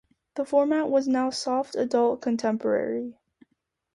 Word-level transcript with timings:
The 0.33 0.45
format 0.45 0.89
was 0.89 1.07
now 1.07 1.29
soft 1.29 1.75
adult 1.75 2.21
contemporary. 2.21 3.19